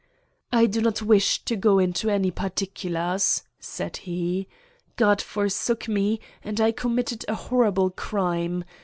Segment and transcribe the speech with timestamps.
[0.51, 4.47] "I do not wish to go into any particulars," said he.
[4.95, 8.65] "God forsook me and I committed a horrible crime.